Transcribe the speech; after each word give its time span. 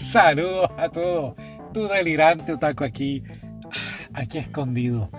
Saludos 0.12 0.70
a 0.78 0.88
todos. 0.88 1.34
Tu 1.72 1.86
delirante 1.86 2.52
otaku 2.52 2.84
aquí, 2.84 3.22
aquí 4.12 4.38
escondido. 4.38 5.10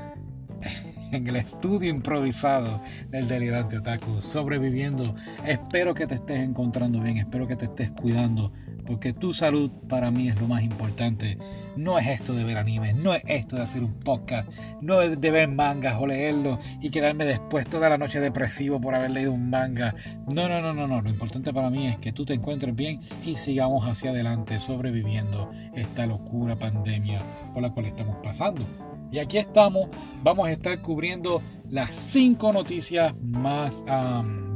En 1.12 1.28
el 1.28 1.36
estudio 1.36 1.90
improvisado 1.90 2.82
del 3.10 3.28
delirante 3.28 3.78
otaku, 3.78 4.22
sobreviviendo. 4.22 5.14
Espero 5.46 5.94
que 5.94 6.08
te 6.08 6.16
estés 6.16 6.40
encontrando 6.40 7.02
bien, 7.02 7.18
espero 7.18 7.46
que 7.48 7.58
te 7.58 7.66
estés 7.66 7.92
cuidando, 7.92 8.54
porque 8.86 9.14
tu 9.14 9.34
salud 9.34 9.72
para 9.88 10.12
mí 10.12 10.28
es 10.28 10.40
lo 10.40 10.48
más 10.48 10.64
importante. 10.64 11.38
No 11.76 11.98
es 11.98 12.08
esto 12.08 12.34
de 12.34 12.44
ver 12.44 12.58
anime, 12.58 12.94
no 12.94 13.14
es 13.14 13.24
esto 13.28 13.56
de 13.56 13.62
hacer 13.62 13.84
un 13.84 13.94
podcast, 13.94 14.52
no 14.82 15.02
es 15.02 15.20
de 15.20 15.32
ver 15.32 15.48
mangas 15.48 15.98
o 16.00 16.08
leerlo 16.08 16.60
y 16.82 16.90
quedarme 16.90 17.26
después 17.26 17.68
toda 17.68 17.90
la 17.90 17.98
noche 17.98 18.20
depresivo 18.20 18.82
por 18.82 18.96
haber 18.96 19.12
leído 19.12 19.32
un 19.32 19.50
manga. 19.50 19.96
No, 20.28 20.50
no, 20.50 20.62
no, 20.62 20.74
no, 20.74 20.88
no. 20.88 21.02
Lo 21.02 21.10
importante 21.10 21.54
para 21.54 21.70
mí 21.70 21.88
es 21.88 21.98
que 21.98 22.12
tú 22.12 22.26
te 22.26 22.34
encuentres 22.34 22.76
bien 22.76 23.00
y 23.24 23.36
sigamos 23.36 23.86
hacia 23.86 24.12
adelante 24.12 24.60
sobreviviendo 24.60 25.50
esta 25.74 26.06
locura 26.06 26.58
pandemia 26.58 27.24
por 27.54 27.62
la 27.62 27.70
cual 27.72 27.86
estamos 27.86 28.18
pasando. 28.22 28.66
Y 29.12 29.20
aquí 29.20 29.38
estamos, 29.38 29.90
vamos 30.24 30.48
a 30.48 30.52
estar 30.52 30.82
cubriendo 30.82 31.42
las 31.70 31.92
cinco 31.92 32.54
noticias 32.54 33.14
más 33.22 33.84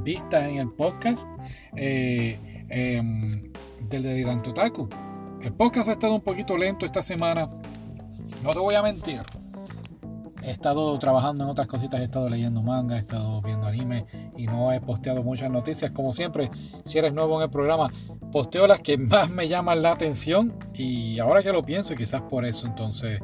vistas 0.03 0.43
en 0.43 0.57
el 0.57 0.71
podcast 0.71 1.27
eh, 1.75 2.39
em, 2.69 3.51
del 3.89 4.03
Delirante 4.03 4.49
Otaku. 4.49 4.87
El 5.41 5.53
podcast 5.53 5.89
ha 5.89 5.93
estado 5.93 6.15
un 6.15 6.21
poquito 6.21 6.57
lento 6.57 6.85
esta 6.85 7.03
semana, 7.03 7.47
no 8.43 8.49
te 8.51 8.59
voy 8.59 8.75
a 8.75 8.81
mentir. 8.81 9.21
He 10.41 10.51
estado 10.51 10.97
trabajando 10.99 11.43
en 11.43 11.49
otras 11.49 11.67
cositas, 11.67 11.99
he 11.99 12.03
estado 12.03 12.29
leyendo 12.29 12.61
manga, 12.61 12.95
he 12.95 12.99
estado 12.99 13.41
viendo 13.41 13.67
anime 13.67 14.05
y 14.37 14.45
no 14.45 14.71
he 14.71 14.79
posteado 14.79 15.23
muchas 15.23 15.49
noticias. 15.49 15.91
Como 15.91 16.13
siempre, 16.13 16.51
si 16.83 16.99
eres 16.99 17.13
nuevo 17.13 17.37
en 17.37 17.43
el 17.43 17.49
programa, 17.49 17.89
posteo 18.31 18.67
las 18.67 18.81
que 18.81 18.97
más 18.97 19.29
me 19.29 19.47
llaman 19.47 19.81
la 19.81 19.91
atención 19.91 20.53
y 20.73 21.17
ahora 21.19 21.41
que 21.41 21.51
lo 21.51 21.63
pienso, 21.63 21.95
quizás 21.95 22.21
por 22.21 22.45
eso 22.45 22.67
entonces 22.67 23.21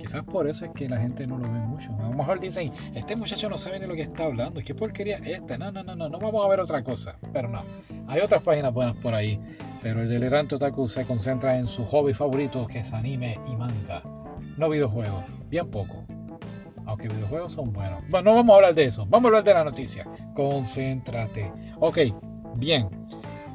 Quizás 0.00 0.24
por 0.24 0.48
eso 0.48 0.64
es 0.64 0.70
que 0.70 0.88
la 0.88 0.96
gente 0.96 1.26
no 1.26 1.36
lo 1.36 1.44
ve 1.52 1.58
mucho. 1.58 1.90
A 2.00 2.08
lo 2.08 2.14
mejor 2.14 2.40
dicen, 2.40 2.72
este 2.94 3.16
muchacho 3.16 3.50
no 3.50 3.58
sabe 3.58 3.78
ni 3.78 3.86
lo 3.86 3.94
que 3.94 4.00
está 4.00 4.24
hablando. 4.24 4.62
¿Qué 4.64 4.74
porquería 4.74 5.16
esta? 5.16 5.58
No, 5.58 5.70
no, 5.70 5.84
no, 5.84 5.94
no, 5.94 6.08
no 6.08 6.18
vamos 6.18 6.42
a 6.42 6.48
ver 6.48 6.58
otra 6.58 6.82
cosa. 6.82 7.18
Pero 7.34 7.50
no, 7.50 7.60
hay 8.08 8.22
otras 8.22 8.42
páginas 8.42 8.72
buenas 8.72 8.96
por 8.96 9.14
ahí. 9.14 9.38
Pero 9.82 10.02
el 10.02 10.08
delirante 10.08 10.56
otaku 10.56 10.88
se 10.88 11.06
concentra 11.06 11.56
en 11.56 11.66
su 11.66 11.84
hobby 11.84 12.12
favorito, 12.12 12.66
que 12.66 12.80
es 12.80 12.92
anime 12.92 13.38
y 13.48 13.56
manga. 13.56 14.02
No 14.56 14.68
videojuegos, 14.68 15.24
bien 15.48 15.70
poco. 15.70 16.04
Aunque 16.86 17.08
videojuegos 17.08 17.52
son 17.52 17.72
buenos. 17.72 18.02
Bueno, 18.10 18.30
no 18.30 18.36
vamos 18.36 18.52
a 18.52 18.56
hablar 18.56 18.74
de 18.74 18.84
eso. 18.84 19.06
Vamos 19.06 19.26
a 19.26 19.28
hablar 19.28 19.44
de 19.44 19.54
la 19.54 19.64
noticia. 19.64 20.06
Concéntrate. 20.34 21.52
Ok, 21.78 21.98
bien. 22.56 22.88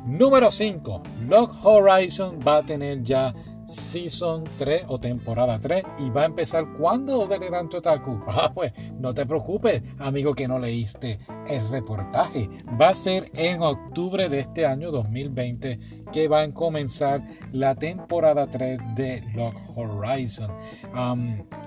Número 0.06 0.52
5. 0.52 1.02
Log 1.28 1.52
Horizon 1.64 2.40
va 2.46 2.58
a 2.58 2.64
tener 2.64 3.02
ya 3.02 3.34
Season 3.66 4.44
3 4.56 4.84
o 4.88 5.00
temporada 5.00 5.58
3 5.58 5.84
y 5.98 6.12
va 6.12 6.22
a 6.22 6.26
empezar 6.26 6.72
cuando 6.78 7.26
Delirante 7.26 7.78
Otaku. 7.78 8.22
Ah, 8.28 8.52
pues 8.54 8.72
no 9.00 9.14
te 9.14 9.26
preocupes, 9.26 9.82
amigo 9.98 10.36
que 10.36 10.48
no 10.48 10.60
leíste 10.60 11.18
el 11.48 11.68
reportaje. 11.70 12.48
Va 12.80 12.90
a 12.90 12.94
ser 12.94 13.32
en 13.34 13.64
octubre 13.64 14.30
de 14.30 14.42
este 14.42 14.68
año 14.68 14.92
2020 14.92 15.80
que 16.14 16.28
va 16.28 16.42
a 16.42 16.54
comenzar 16.54 17.26
la 17.52 17.74
temporada 17.74 18.48
3 18.48 18.78
de 18.96 19.24
Lock 19.34 19.56
Horizon. 19.76 20.52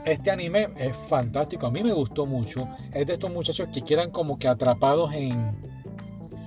este 0.05 0.31
anime 0.31 0.69
es 0.77 0.97
fantástico, 0.97 1.67
a 1.67 1.71
mí 1.73 1.83
me 1.83 1.93
gustó 1.93 2.25
mucho. 2.25 2.69
Es 2.93 3.07
de 3.07 3.15
estos 3.15 3.33
muchachos 3.33 3.69
que 3.73 3.83
quedan 3.83 4.11
como 4.11 4.39
que 4.39 4.47
atrapados 4.47 5.13
en 5.15 5.78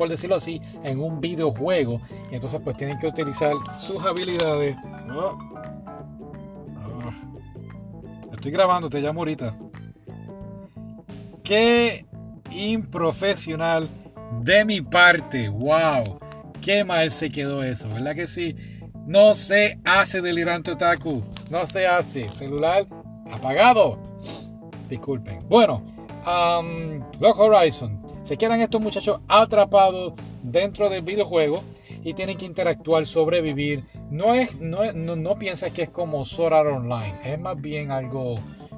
por 0.01 0.09
decirlo 0.09 0.37
así, 0.37 0.59
en 0.83 0.99
un 0.99 1.21
videojuego. 1.21 2.01
Y 2.31 2.33
entonces 2.33 2.59
pues 2.63 2.75
tienen 2.75 2.97
que 2.97 3.05
utilizar 3.05 3.53
sus 3.79 4.03
habilidades. 4.03 4.75
Oh. 5.15 5.37
Oh. 6.75 8.33
Estoy 8.33 8.49
grabando, 8.49 8.89
te 8.89 8.99
llamo 8.99 9.21
ahorita. 9.21 9.55
Qué 11.43 12.07
improfesional 12.49 13.87
de 14.41 14.65
mi 14.65 14.81
parte. 14.81 15.49
Wow. 15.49 16.19
Qué 16.61 16.83
mal 16.83 17.11
se 17.11 17.29
quedó 17.29 17.61
eso, 17.61 17.87
¿verdad 17.89 18.15
que 18.15 18.25
sí? 18.25 18.55
No 19.05 19.35
se 19.35 19.79
hace 19.85 20.19
delirante 20.19 20.71
otaku. 20.71 21.21
No 21.51 21.67
se 21.67 21.85
hace. 21.85 22.27
Celular 22.27 22.87
apagado. 23.31 23.99
Disculpen. 24.89 25.37
Bueno, 25.47 25.83
Lock 27.19 27.37
Horizon 27.37 28.00
se 28.23 28.37
quedan 28.37 28.61
estos 28.61 28.81
muchachos 28.81 29.19
atrapados 29.27 30.13
dentro 30.43 30.89
del 30.89 31.01
videojuego 31.01 31.63
y 32.03 32.13
tienen 32.13 32.37
que 32.37 32.45
interactuar, 32.45 33.05
sobrevivir. 33.05 33.85
No 34.09 34.33
es, 34.33 34.59
no, 34.59 34.91
no, 34.93 35.39
piensas 35.39 35.71
que 35.71 35.83
es 35.83 35.89
como 35.89 36.23
Sword 36.23 36.53
Art 36.53 36.69
Online, 36.69 37.15
es 37.23 37.39
más 37.39 37.59
bien 37.59 37.91
algo 37.91 38.35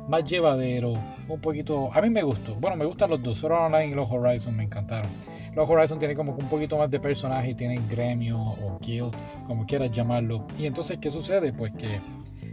más 0.07 0.23
llevadero, 0.25 0.93
un 1.27 1.41
poquito. 1.41 1.89
A 1.93 2.01
mí 2.01 2.09
me 2.09 2.23
gustó. 2.23 2.55
Bueno, 2.55 2.75
me 2.75 2.85
gustan 2.85 3.09
los 3.09 3.21
dos, 3.21 3.37
Sword 3.37 3.53
Art 3.53 3.73
Online 3.73 3.91
y 3.91 3.95
los 3.95 4.09
Horizon 4.09 4.55
me 4.55 4.63
encantaron. 4.63 5.11
Los 5.55 5.69
Horizon 5.69 5.99
tienen 5.99 6.17
como 6.17 6.33
un 6.33 6.49
poquito 6.49 6.77
más 6.77 6.89
de 6.89 6.99
personaje, 6.99 7.53
tienen 7.53 7.87
gremio 7.87 8.39
o 8.39 8.79
guild, 8.81 9.13
como 9.45 9.65
quieras 9.65 9.91
llamarlo. 9.91 10.45
Y 10.57 10.65
entonces, 10.65 10.97
¿qué 10.99 11.11
sucede? 11.11 11.53
Pues 11.53 11.73
que 11.73 11.99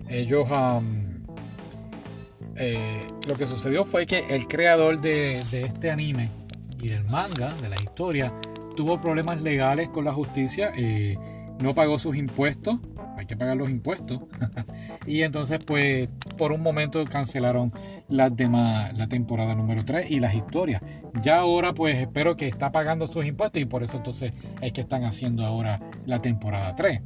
ellos. 0.09 0.49
Eh, 2.57 3.01
lo 3.27 3.37
que 3.37 3.47
sucedió 3.47 3.87
fue 3.87 4.05
que 4.05 4.19
el 4.29 4.47
creador 4.47 5.01
de 5.01 5.39
este 5.39 5.91
anime 5.91 6.29
y 6.83 6.89
del 6.89 7.05
manga, 7.05 7.53
de 7.55 7.69
la 7.69 7.77
historia, 7.77 8.33
tuvo 8.77 9.01
problemas 9.01 9.41
legales 9.41 9.89
con 9.91 10.05
la 10.05 10.13
justicia, 10.13 10.73
eh, 10.77 11.17
no 11.61 11.75
pagó 11.75 11.99
sus 11.99 12.17
impuestos, 12.17 12.79
hay 13.19 13.27
que 13.27 13.37
pagar 13.37 13.57
los 13.57 13.71
impuestos, 13.71 14.21
y 15.07 15.23
entonces 15.23 15.59
pues 15.65 16.09
por 16.39 16.53
un 16.53 16.63
momento 16.63 17.05
cancelaron 17.05 17.73
las 18.09 18.35
demás, 18.35 18.97
la 18.97 19.09
temporada 19.09 19.55
número 19.55 19.85
3 19.85 20.11
y 20.11 20.21
las 20.21 20.35
historias. 20.35 20.83
Ya 21.23 21.39
ahora 21.39 21.75
pues 21.75 21.99
espero 21.99 22.37
que 22.37 22.49
está 22.49 22.73
pagando 22.73 23.07
sus 23.07 23.25
impuestos 23.25 23.61
y 23.61 23.67
por 23.67 23.83
eso 23.83 23.99
entonces 23.99 24.33
es 24.61 24.73
que 24.73 24.81
están 24.81 25.05
haciendo 25.05 25.45
ahora 25.45 25.81
la 26.07 26.21
temporada 26.21 26.75
3. 26.75 27.01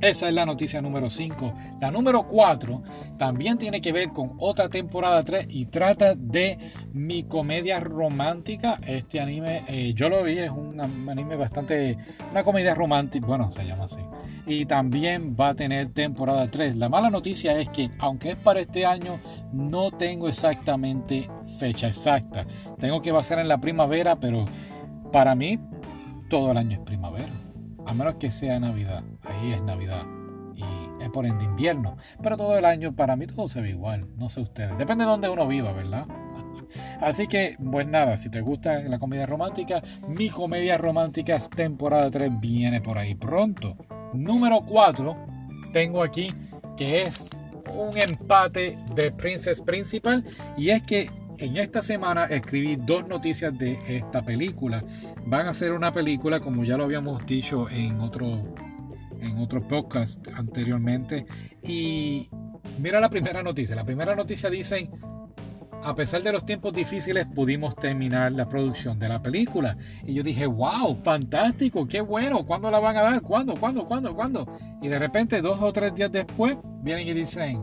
Esa 0.00 0.28
es 0.28 0.34
la 0.34 0.44
noticia 0.44 0.82
número 0.82 1.08
5. 1.08 1.54
La 1.80 1.90
número 1.90 2.26
4 2.26 2.82
también 3.16 3.56
tiene 3.56 3.80
que 3.80 3.92
ver 3.92 4.10
con 4.10 4.34
otra 4.38 4.68
temporada 4.68 5.22
3 5.22 5.46
y 5.50 5.66
trata 5.66 6.14
de 6.14 6.58
mi 6.92 7.22
comedia 7.22 7.80
romántica. 7.80 8.78
Este 8.86 9.20
anime, 9.20 9.64
eh, 9.68 9.94
yo 9.94 10.10
lo 10.10 10.22
vi, 10.22 10.38
es 10.38 10.50
un 10.50 10.78
anime 10.80 11.36
bastante, 11.36 11.96
una 12.30 12.44
comedia 12.44 12.74
romántica, 12.74 13.26
bueno, 13.26 13.50
se 13.50 13.64
llama 13.64 13.84
así. 13.84 14.00
Y 14.46 14.66
también 14.66 15.34
va 15.38 15.48
a 15.48 15.54
tener 15.54 15.88
temporada 15.88 16.50
3. 16.50 16.76
La 16.76 16.90
mala 16.90 17.08
noticia 17.08 17.58
es 17.58 17.70
que, 17.70 17.90
aunque 17.98 18.32
es 18.32 18.36
para 18.36 18.60
este 18.60 18.84
año, 18.84 19.18
no 19.52 19.90
tengo 19.90 20.28
exactamente 20.28 21.30
fecha 21.58 21.88
exacta. 21.88 22.46
Tengo 22.78 23.00
que 23.00 23.12
basar 23.12 23.38
en 23.38 23.48
la 23.48 23.58
primavera, 23.58 24.20
pero 24.20 24.44
para 25.10 25.34
mí 25.34 25.58
todo 26.28 26.50
el 26.50 26.58
año 26.58 26.72
es 26.72 26.80
primavera 26.80 27.45
a 27.86 27.94
menos 27.94 28.16
que 28.16 28.30
sea 28.30 28.58
Navidad, 28.58 29.04
ahí 29.22 29.52
es 29.52 29.62
Navidad 29.62 30.04
y 30.54 30.64
es 31.02 31.08
por 31.10 31.26
ende 31.26 31.44
invierno, 31.44 31.96
pero 32.22 32.36
todo 32.36 32.58
el 32.58 32.64
año 32.64 32.94
para 32.94 33.16
mí 33.16 33.26
todo 33.26 33.48
se 33.48 33.60
ve 33.60 33.70
igual, 33.70 34.06
no 34.16 34.28
sé 34.28 34.40
ustedes, 34.40 34.76
depende 34.76 35.04
de 35.04 35.10
donde 35.10 35.28
uno 35.28 35.46
viva, 35.46 35.72
¿verdad? 35.72 36.06
Así 37.00 37.26
que, 37.26 37.56
pues 37.70 37.86
nada, 37.86 38.16
si 38.16 38.30
te 38.30 38.40
gusta 38.40 38.80
la 38.80 38.98
comedia 38.98 39.26
romántica, 39.26 39.82
mi 40.08 40.30
comedia 40.30 40.78
romántica 40.78 41.38
temporada 41.54 42.10
3 42.10 42.40
viene 42.40 42.80
por 42.80 42.98
ahí 42.98 43.14
pronto. 43.14 43.76
Número 44.12 44.62
4, 44.62 45.16
tengo 45.72 46.02
aquí 46.02 46.32
que 46.76 47.02
es 47.02 47.30
un 47.72 47.96
empate 47.98 48.78
de 48.94 49.12
Princess 49.12 49.60
Principal 49.60 50.24
y 50.56 50.70
es 50.70 50.82
que 50.82 51.10
en 51.38 51.56
esta 51.56 51.82
semana 51.82 52.24
escribí 52.24 52.76
dos 52.76 53.08
noticias 53.08 53.56
de 53.56 53.78
esta 53.88 54.22
película. 54.22 54.84
Van 55.26 55.46
a 55.46 55.54
ser 55.54 55.72
una 55.72 55.92
película, 55.92 56.40
como 56.40 56.64
ya 56.64 56.76
lo 56.76 56.84
habíamos 56.84 57.24
dicho 57.26 57.68
en 57.70 58.00
otro, 58.00 58.54
en 59.20 59.46
podcast 59.68 60.26
anteriormente. 60.34 61.26
Y 61.62 62.28
mira 62.78 63.00
la 63.00 63.10
primera 63.10 63.42
noticia. 63.42 63.76
La 63.76 63.84
primera 63.84 64.14
noticia 64.14 64.50
dice, 64.50 64.90
a 65.82 65.94
pesar 65.94 66.22
de 66.22 66.32
los 66.32 66.44
tiempos 66.44 66.72
difíciles, 66.72 67.26
pudimos 67.34 67.76
terminar 67.76 68.32
la 68.32 68.48
producción 68.48 68.98
de 68.98 69.08
la 69.08 69.22
película. 69.22 69.76
Y 70.04 70.14
yo 70.14 70.22
dije, 70.22 70.46
wow, 70.46 70.94
fantástico, 71.02 71.86
qué 71.86 72.00
bueno, 72.00 72.44
¿cuándo 72.46 72.70
la 72.70 72.78
van 72.78 72.96
a 72.96 73.02
dar? 73.02 73.22
¿Cuándo? 73.22 73.54
¿Cuándo? 73.54 73.86
¿Cuándo? 73.86 74.14
¿Cuándo? 74.14 74.46
Y 74.82 74.88
de 74.88 74.98
repente, 74.98 75.42
dos 75.42 75.60
o 75.60 75.72
tres 75.72 75.94
días 75.94 76.10
después, 76.10 76.56
vienen 76.82 77.06
y 77.06 77.12
dicen, 77.12 77.62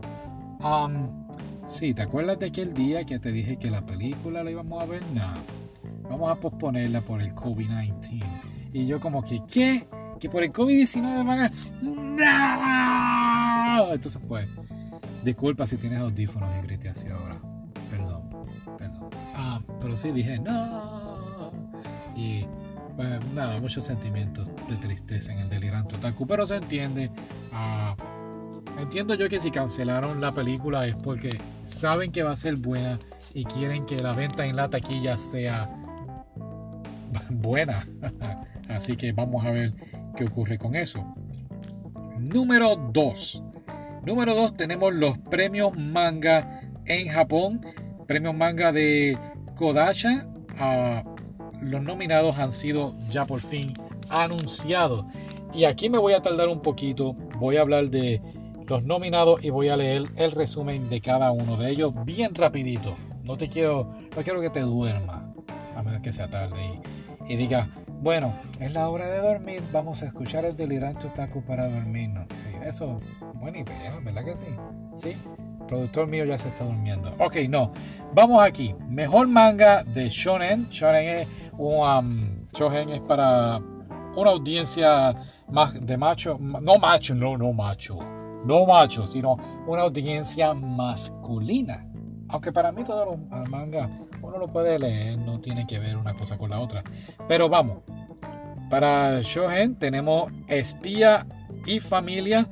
um, 0.60 1.23
Sí, 1.66 1.94
¿te 1.94 2.02
acuerdas 2.02 2.38
de 2.38 2.46
aquel 2.46 2.74
día 2.74 3.04
que 3.04 3.18
te 3.18 3.32
dije 3.32 3.56
que 3.56 3.70
la 3.70 3.84
película 3.86 4.44
la 4.44 4.50
íbamos 4.50 4.82
a 4.82 4.86
ver? 4.86 5.02
No, 5.12 5.32
vamos 6.02 6.30
a 6.30 6.38
posponerla 6.38 7.02
por 7.02 7.22
el 7.22 7.34
COVID-19. 7.34 8.22
Y 8.72 8.86
yo 8.86 9.00
como 9.00 9.22
que, 9.22 9.40
¿qué? 9.50 9.88
¿Que 10.20 10.28
por 10.28 10.42
el 10.42 10.52
COVID-19 10.52 11.26
van 11.26 11.40
a...? 11.40 11.50
¡No! 13.80 13.94
Entonces 13.94 14.20
pues, 14.28 14.46
disculpa 15.22 15.66
si 15.66 15.78
tienes 15.78 16.00
audífonos 16.00 16.50
y 16.58 16.66
grité 16.66 16.90
así 16.90 17.08
ahora. 17.08 17.40
Perdón, 17.88 18.28
perdón. 18.76 19.08
Ah, 19.34 19.58
pero 19.80 19.96
sí 19.96 20.12
dije, 20.12 20.38
no. 20.38 21.50
Y 22.14 22.44
pues, 22.94 23.08
nada, 23.34 23.58
muchos 23.62 23.84
sentimientos 23.84 24.50
de 24.68 24.76
tristeza 24.76 25.32
en 25.32 25.38
el 25.38 25.48
delirante 25.48 25.96
otaku, 25.96 26.26
pero 26.26 26.46
se 26.46 26.56
entiende. 26.56 27.10
Ah, 27.52 27.96
entiendo 28.78 29.14
yo 29.14 29.28
que 29.28 29.40
si 29.40 29.50
cancelaron 29.50 30.20
la 30.20 30.32
película 30.32 30.86
es 30.86 30.94
porque 30.96 31.40
saben 31.62 32.12
que 32.12 32.22
va 32.22 32.32
a 32.32 32.36
ser 32.36 32.56
buena 32.56 32.98
y 33.32 33.44
quieren 33.44 33.86
que 33.86 33.96
la 33.96 34.12
venta 34.12 34.46
en 34.46 34.56
la 34.56 34.68
taquilla 34.68 35.16
sea 35.16 35.68
buena. 37.30 37.84
Así 38.68 38.96
que 38.96 39.12
vamos 39.12 39.44
a 39.44 39.50
ver 39.50 39.72
qué 40.16 40.24
ocurre 40.24 40.58
con 40.58 40.74
eso. 40.74 41.04
Número 42.32 42.76
2. 42.92 43.42
Número 44.06 44.34
2 44.34 44.54
tenemos 44.54 44.94
los 44.94 45.18
premios 45.18 45.76
manga 45.76 46.60
en 46.86 47.08
Japón. 47.08 47.60
Premios 48.06 48.34
manga 48.34 48.72
de 48.72 49.18
Kodasha. 49.56 50.26
Ah, 50.58 51.04
los 51.60 51.82
nominados 51.82 52.38
han 52.38 52.52
sido 52.52 52.94
ya 53.08 53.24
por 53.24 53.40
fin 53.40 53.72
anunciados. 54.10 55.04
Y 55.52 55.64
aquí 55.64 55.88
me 55.88 55.98
voy 55.98 56.14
a 56.14 56.22
tardar 56.22 56.48
un 56.48 56.60
poquito. 56.60 57.14
Voy 57.38 57.56
a 57.56 57.62
hablar 57.62 57.90
de 57.90 58.20
los 58.66 58.84
nominados 58.84 59.44
y 59.44 59.50
voy 59.50 59.68
a 59.68 59.76
leer 59.76 60.10
el 60.16 60.32
resumen 60.32 60.88
de 60.88 61.00
cada 61.00 61.30
uno 61.32 61.56
de 61.56 61.70
ellos 61.70 61.92
bien 62.04 62.34
rapidito. 62.34 62.96
No 63.24 63.36
te 63.36 63.48
quiero, 63.48 63.90
no 64.14 64.22
quiero 64.22 64.40
que 64.40 64.50
te 64.50 64.60
duerma, 64.60 65.32
a 65.74 65.82
menos 65.82 66.02
que 66.02 66.12
sea 66.12 66.28
tarde 66.28 66.80
y, 67.26 67.32
y 67.32 67.36
diga, 67.36 67.68
bueno, 68.00 68.34
es 68.60 68.72
la 68.74 68.88
hora 68.88 69.06
de 69.06 69.18
dormir, 69.18 69.62
vamos 69.72 70.02
a 70.02 70.06
escuchar 70.06 70.44
el 70.44 70.56
delirante 70.56 71.06
otaku 71.06 71.42
para 71.42 71.68
dormirnos. 71.68 72.26
Sí, 72.34 72.48
eso, 72.62 73.00
buena 73.34 73.58
idea, 73.58 73.98
¿verdad 74.02 74.24
que 74.24 74.36
sí? 74.36 74.46
Sí, 74.92 75.16
productor 75.66 76.06
mío 76.06 76.24
ya 76.24 76.36
se 76.36 76.48
está 76.48 76.64
durmiendo. 76.64 77.14
Ok, 77.18 77.36
no, 77.48 77.72
vamos 78.12 78.42
aquí. 78.42 78.74
Mejor 78.88 79.28
manga 79.28 79.84
de 79.84 80.08
shonen. 80.08 80.68
Shonen 80.68 81.08
es 81.08 81.28
um, 81.56 82.46
shonen 82.52 82.90
es 82.90 83.00
para 83.00 83.58
una 84.16 84.30
audiencia 84.30 85.14
más 85.48 85.84
de 85.84 85.96
macho, 85.96 86.38
no 86.38 86.78
macho, 86.78 87.14
no, 87.14 87.36
no 87.36 87.52
macho, 87.52 87.98
no 88.44 88.66
macho, 88.66 89.06
sino 89.06 89.36
una 89.66 89.82
audiencia 89.82 90.54
masculina. 90.54 91.86
Aunque 92.28 92.52
para 92.52 92.72
mí 92.72 92.84
todo 92.84 93.04
los 93.04 93.48
manga 93.48 93.90
uno 94.22 94.38
lo 94.38 94.48
puede 94.48 94.78
leer, 94.78 95.18
no 95.18 95.40
tiene 95.40 95.66
que 95.66 95.78
ver 95.78 95.96
una 95.96 96.14
cosa 96.14 96.38
con 96.38 96.50
la 96.50 96.60
otra. 96.60 96.82
Pero 97.28 97.48
vamos, 97.48 97.78
para 98.70 99.20
Shohen 99.20 99.76
tenemos 99.76 100.32
Espía 100.48 101.26
y 101.66 101.80
Familia. 101.80 102.48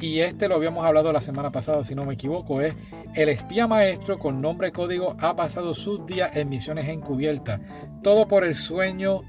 Y 0.00 0.18
este 0.18 0.48
lo 0.48 0.56
habíamos 0.56 0.84
hablado 0.84 1.12
la 1.12 1.20
semana 1.20 1.52
pasada, 1.52 1.84
si 1.84 1.94
no 1.94 2.04
me 2.04 2.14
equivoco, 2.14 2.60
es 2.60 2.74
el 3.14 3.28
espía 3.28 3.68
maestro 3.68 4.18
con 4.18 4.40
nombre 4.40 4.72
código 4.72 5.16
ha 5.20 5.36
pasado 5.36 5.74
sus 5.74 6.04
días 6.06 6.36
en 6.36 6.48
misiones 6.48 6.88
encubiertas. 6.88 7.60
Todo 8.02 8.26
por 8.26 8.42
el 8.42 8.56
sueño 8.56 9.20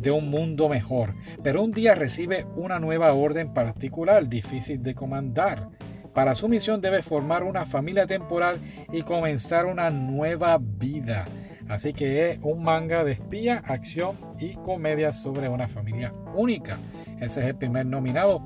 de 0.00 0.10
un 0.10 0.30
mundo 0.30 0.68
mejor. 0.68 1.14
Pero 1.42 1.62
un 1.62 1.72
día 1.72 1.94
recibe 1.94 2.46
una 2.56 2.78
nueva 2.78 3.12
orden 3.12 3.52
particular, 3.52 4.28
difícil 4.28 4.82
de 4.82 4.94
comandar. 4.94 5.68
Para 6.14 6.34
su 6.34 6.48
misión 6.48 6.80
debe 6.80 7.02
formar 7.02 7.44
una 7.44 7.64
familia 7.64 8.06
temporal 8.06 8.60
y 8.92 9.02
comenzar 9.02 9.66
una 9.66 9.90
nueva 9.90 10.58
vida. 10.60 11.28
Así 11.68 11.92
que 11.92 12.30
es 12.30 12.38
un 12.42 12.62
manga 12.62 13.04
de 13.04 13.12
espía, 13.12 13.62
acción 13.66 14.16
y 14.38 14.54
comedia 14.54 15.12
sobre 15.12 15.48
una 15.48 15.68
familia 15.68 16.12
única. 16.34 16.78
Ese 17.20 17.40
es 17.40 17.46
el 17.46 17.56
primer 17.56 17.86
nominado. 17.86 18.42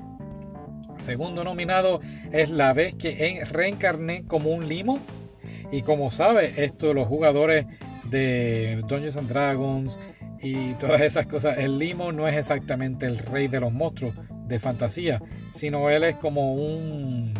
Segundo 0.97 1.43
nominado 1.43 1.99
es 2.31 2.49
la 2.49 2.73
vez 2.73 2.95
que 2.95 3.43
reencarné 3.49 4.25
como 4.25 4.51
un 4.51 4.67
limo. 4.67 4.99
Y 5.71 5.81
como 5.81 6.11
sabe, 6.11 6.63
esto 6.63 6.93
los 6.93 7.07
jugadores 7.07 7.65
de 8.09 8.83
Dungeons 8.87 9.17
and 9.17 9.29
Dragons 9.29 9.99
y 10.43 10.73
todas 10.75 11.01
esas 11.01 11.25
cosas, 11.25 11.57
el 11.57 11.79
limo 11.79 12.11
no 12.11 12.27
es 12.27 12.35
exactamente 12.35 13.05
el 13.05 13.17
rey 13.17 13.47
de 13.47 13.59
los 13.59 13.71
monstruos 13.71 14.13
de 14.47 14.59
fantasía, 14.59 15.21
sino 15.51 15.89
él 15.89 16.03
es 16.03 16.17
como 16.17 16.53
un 16.53 17.33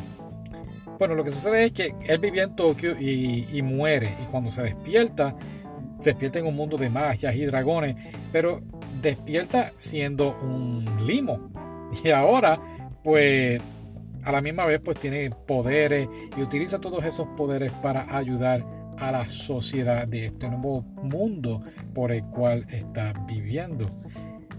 bueno, 0.99 1.15
lo 1.15 1.23
que 1.23 1.31
sucede 1.31 1.65
es 1.65 1.71
que 1.71 1.95
él 2.07 2.19
vivía 2.19 2.43
en 2.43 2.55
Tokio 2.55 2.95
y, 2.99 3.61
muere. 3.61 4.15
Y 4.21 4.25
cuando 4.27 4.51
se 4.51 4.61
despierta, 4.61 5.35
despierta 6.01 6.39
en 6.39 6.47
un 6.47 6.55
mundo 6.55 6.77
de 6.77 6.89
magias 6.89 7.35
y 7.35 7.45
dragones. 7.45 7.95
Pero 8.31 8.61
despierta 9.01 9.73
siendo 9.77 10.37
un 10.41 10.85
limo. 11.05 11.51
Y 12.03 12.09
ahora, 12.09 12.59
pues, 13.03 13.61
a 14.23 14.31
la 14.31 14.41
misma 14.41 14.65
vez, 14.65 14.79
pues 14.83 14.97
tiene 14.97 15.29
poderes 15.29 16.07
y 16.35 16.41
utiliza 16.41 16.79
todos 16.79 17.03
esos 17.05 17.27
poderes 17.37 17.71
para 17.83 18.17
ayudar 18.17 18.61
a 18.61 18.82
la 18.99 19.25
sociedad 19.25 20.07
de 20.07 20.27
este 20.27 20.49
nuevo 20.49 20.81
mundo 21.03 21.61
por 21.93 22.11
el 22.11 22.23
cual 22.25 22.65
está 22.69 23.13
viviendo. 23.27 23.89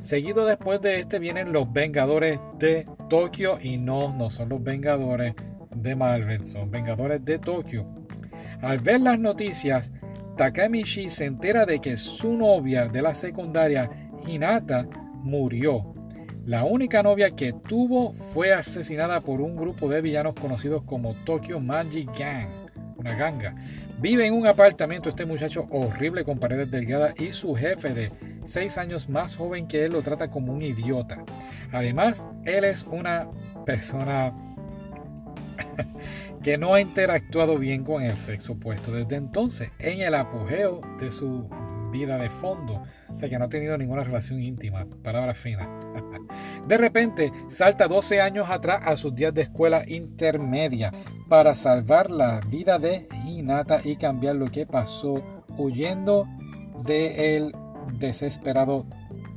Seguido 0.00 0.44
después 0.44 0.80
de 0.82 1.00
este 1.00 1.18
vienen 1.18 1.52
los 1.52 1.72
Vengadores 1.72 2.38
de 2.58 2.86
Tokio 3.08 3.58
y 3.60 3.78
no, 3.78 4.14
no 4.14 4.28
son 4.28 4.50
los 4.50 4.62
Vengadores 4.62 5.34
de 5.74 5.96
Marvel, 5.96 6.44
son 6.44 6.70
Vengadores 6.70 7.24
de 7.24 7.38
Tokio. 7.38 7.86
Al 8.60 8.80
ver 8.80 9.00
las 9.00 9.18
noticias, 9.18 9.92
Takemichi 10.36 11.08
se 11.08 11.24
entera 11.26 11.64
de 11.64 11.80
que 11.80 11.96
su 11.96 12.34
novia 12.34 12.88
de 12.88 13.02
la 13.02 13.14
secundaria, 13.14 13.88
Hinata, 14.26 14.86
murió. 15.22 15.94
La 16.44 16.64
única 16.64 17.02
novia 17.02 17.30
que 17.30 17.52
tuvo 17.52 18.12
fue 18.12 18.52
asesinada 18.52 19.22
por 19.22 19.40
un 19.40 19.56
grupo 19.56 19.88
de 19.88 20.02
villanos 20.02 20.34
conocidos 20.34 20.82
como 20.82 21.14
Tokyo 21.24 21.60
Magic 21.60 22.10
Gang, 22.18 22.50
una 22.96 23.14
ganga. 23.14 23.54
Vive 24.04 24.26
en 24.26 24.34
un 24.34 24.46
apartamento 24.46 25.08
este 25.08 25.24
muchacho 25.24 25.66
horrible 25.70 26.24
con 26.24 26.38
paredes 26.38 26.70
delgadas 26.70 27.18
y 27.18 27.32
su 27.32 27.54
jefe 27.54 27.94
de 27.94 28.12
6 28.44 28.76
años 28.76 29.08
más 29.08 29.34
joven 29.34 29.66
que 29.66 29.86
él 29.86 29.92
lo 29.92 30.02
trata 30.02 30.30
como 30.30 30.52
un 30.52 30.60
idiota. 30.60 31.24
Además, 31.72 32.26
él 32.44 32.64
es 32.64 32.84
una 32.90 33.26
persona 33.64 34.34
que 36.42 36.58
no 36.58 36.74
ha 36.74 36.82
interactuado 36.82 37.56
bien 37.56 37.82
con 37.82 38.02
el 38.02 38.14
sexo 38.14 38.52
opuesto 38.52 38.92
desde 38.92 39.16
entonces, 39.16 39.70
en 39.78 40.02
el 40.02 40.14
apogeo 40.14 40.82
de 41.00 41.10
su 41.10 41.48
vida 41.94 42.18
de 42.18 42.28
fondo. 42.28 42.82
O 43.08 43.16
sea 43.16 43.28
que 43.28 43.38
no 43.38 43.44
ha 43.44 43.48
tenido 43.48 43.78
ninguna 43.78 44.02
relación 44.02 44.42
íntima, 44.42 44.84
palabra 45.02 45.32
fina. 45.32 45.68
De 46.66 46.76
repente 46.76 47.32
salta 47.48 47.86
12 47.86 48.20
años 48.20 48.50
atrás 48.50 48.82
a 48.84 48.96
sus 48.96 49.14
días 49.14 49.32
de 49.32 49.42
escuela 49.42 49.84
intermedia 49.86 50.90
para 51.28 51.54
salvar 51.54 52.10
la 52.10 52.40
vida 52.40 52.78
de 52.78 53.06
Hinata 53.24 53.80
y 53.84 53.96
cambiar 53.96 54.34
lo 54.36 54.50
que 54.50 54.66
pasó 54.66 55.22
huyendo 55.56 56.26
del 56.84 57.54
desesperado 57.98 58.86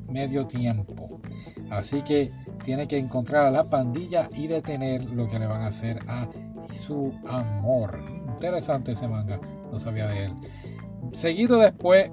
medio 0.10 0.48
tiempo. 0.48 1.22
Así 1.70 2.02
que 2.02 2.32
tiene 2.64 2.88
que 2.88 2.98
encontrar 2.98 3.46
a 3.46 3.52
la 3.52 3.64
pandilla 3.66 4.30
y 4.36 4.48
detener 4.48 5.06
lo 5.06 5.28
que 5.28 5.38
le 5.38 5.46
van 5.46 5.62
a 5.62 5.68
hacer 5.68 6.00
a 6.08 6.28
su 6.74 7.14
amor. 7.28 8.00
Interesante 8.30 8.94
ese 8.94 9.08
manga, 9.08 9.40
no 9.72 9.80
sabía 9.80 10.08
de 10.08 10.26
él. 10.26 10.34
Seguido 11.14 11.60
después, 11.60 12.12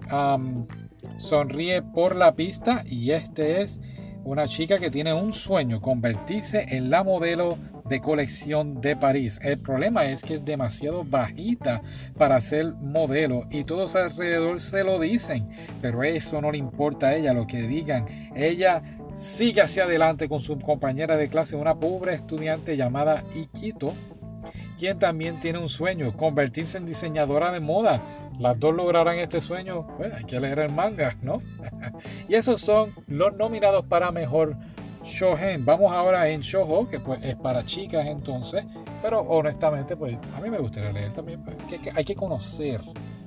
sonríe 1.18 1.82
por 1.82 2.16
la 2.16 2.34
pista 2.34 2.84
y 2.86 3.10
este 3.10 3.62
es 3.62 3.80
una 4.24 4.48
chica 4.48 4.78
que 4.78 4.90
tiene 4.90 5.12
un 5.12 5.32
sueño, 5.32 5.80
convertirse 5.80 6.66
en 6.70 6.88
la 6.90 7.04
modelo 7.04 7.58
de 7.84 8.00
colección 8.00 8.80
de 8.80 8.96
París. 8.96 9.38
El 9.42 9.58
problema 9.58 10.06
es 10.06 10.22
que 10.22 10.34
es 10.34 10.44
demasiado 10.44 11.04
bajita 11.04 11.82
para 12.16 12.40
ser 12.40 12.72
modelo 12.74 13.46
y 13.50 13.64
todos 13.64 13.94
alrededor 13.96 14.60
se 14.60 14.82
lo 14.84 14.98
dicen, 14.98 15.48
pero 15.82 16.02
eso 16.02 16.40
no 16.40 16.50
le 16.50 16.58
importa 16.58 17.08
a 17.08 17.14
ella 17.14 17.34
lo 17.34 17.46
que 17.46 17.62
digan. 17.62 18.06
Ella 18.34 18.80
sigue 19.14 19.60
hacia 19.60 19.84
adelante 19.84 20.28
con 20.28 20.40
su 20.40 20.58
compañera 20.58 21.18
de 21.18 21.28
clase, 21.28 21.56
una 21.56 21.78
pobre 21.78 22.14
estudiante 22.14 22.78
llamada 22.78 23.22
Ikito, 23.34 23.92
quien 24.78 24.98
también 24.98 25.38
tiene 25.38 25.58
un 25.58 25.68
sueño, 25.68 26.16
convertirse 26.16 26.78
en 26.78 26.86
diseñadora 26.86 27.52
de 27.52 27.60
moda. 27.60 28.02
Las 28.38 28.58
dos 28.58 28.74
lograrán 28.74 29.18
este 29.18 29.40
sueño, 29.40 29.82
bueno, 29.98 30.16
hay 30.16 30.24
que 30.24 30.40
leer 30.40 30.58
el 30.58 30.72
manga, 30.72 31.16
¿no? 31.22 31.40
y 32.28 32.34
esos 32.34 32.60
son 32.60 32.92
los 33.06 33.34
nominados 33.36 33.84
para 33.84 34.10
mejor 34.10 34.56
shonen. 35.04 35.64
Vamos 35.64 35.92
ahora 35.92 36.28
en 36.28 36.40
shoujo, 36.40 36.88
que 36.88 36.98
pues 36.98 37.22
es 37.22 37.36
para 37.36 37.64
chicas 37.64 38.06
entonces, 38.06 38.64
pero 39.02 39.20
honestamente 39.20 39.96
pues 39.96 40.16
a 40.36 40.40
mí 40.40 40.50
me 40.50 40.58
gustaría 40.58 40.92
leer 40.92 41.12
también, 41.12 41.44
pues, 41.44 41.56
que, 41.80 41.90
hay 41.94 42.04
que 42.04 42.14
conocer 42.16 42.80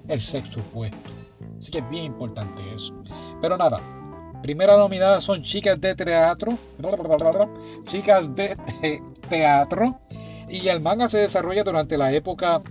el 0.07 0.19
sexo 0.19 0.59
opuesto. 0.59 1.11
Así 1.59 1.71
que 1.71 1.79
es 1.79 1.89
bien 1.89 2.03
importante 2.03 2.61
eso. 2.73 2.93
Pero 3.41 3.57
nada, 3.57 3.79
primera 4.43 4.77
nominada 4.77 5.21
son 5.21 5.41
chicas 5.41 5.79
de 5.79 5.95
teatro, 5.95 6.57
chicas 7.85 8.35
de 8.35 8.57
teatro. 9.29 9.99
Y 10.49 10.69
el 10.69 10.79
manga 10.79 11.09
se 11.09 11.17
desarrolla 11.17 11.63
durante 11.63 11.97
la 11.97 12.13
época, 12.13 12.61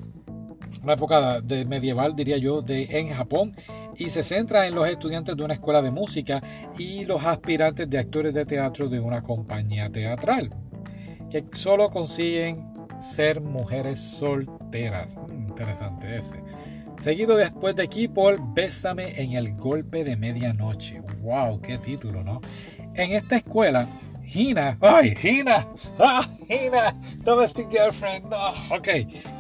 una 0.86 0.94
época 0.94 1.40
de 1.40 1.64
medieval, 1.64 2.14
diría 2.14 2.36
yo, 2.36 2.62
de, 2.62 2.84
en 2.88 3.08
Japón, 3.08 3.56
y 3.96 4.08
se 4.10 4.22
centra 4.22 4.68
en 4.68 4.74
los 4.76 4.88
estudiantes 4.88 5.36
de 5.36 5.42
una 5.42 5.54
escuela 5.54 5.82
de 5.82 5.90
música 5.90 6.40
y 6.78 7.04
los 7.04 7.24
aspirantes 7.24 7.90
de 7.90 7.98
actores 7.98 8.32
de 8.32 8.44
teatro 8.44 8.88
de 8.88 9.00
una 9.00 9.20
compañía 9.20 9.90
teatral, 9.90 10.48
que 11.28 11.44
solo 11.52 11.90
consiguen 11.90 12.72
ser 12.96 13.40
mujeres 13.40 13.98
solteras. 13.98 15.16
Mm, 15.16 15.48
interesante 15.48 16.18
ese. 16.18 16.40
Seguido 16.98 17.36
después 17.36 17.74
de 17.74 18.08
por 18.08 18.38
Bésame 18.54 19.20
en 19.20 19.32
el 19.32 19.56
golpe 19.56 20.04
de 20.04 20.16
medianoche. 20.16 21.02
¡Wow! 21.20 21.60
¡Qué 21.62 21.78
título, 21.78 22.22
¿no? 22.22 22.40
En 22.94 23.10
esta 23.10 23.38
escuela, 23.38 23.88
Hina, 24.24 24.78
¡ay, 24.80 25.16
Hina! 25.20 25.66
¡Ah, 25.98 26.24
Hina! 26.48 26.96
Domestic 27.24 27.70
girlfriend. 27.70 28.30
No. 28.30 28.50
Ok, 28.76 28.88